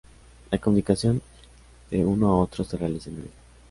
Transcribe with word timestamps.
La 0.49 0.57
comunicación 0.57 1.21
de 1.91 2.03
uno 2.03 2.29
a 2.29 2.37
otro 2.37 2.63
se 2.63 2.75
realiza 2.75 3.11
a 3.11 3.13
nivel. 3.13 3.29